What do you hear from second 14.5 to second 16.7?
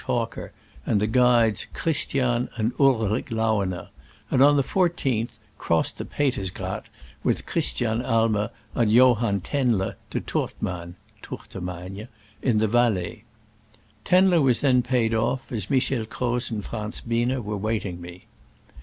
then paid off, as Michel Croz and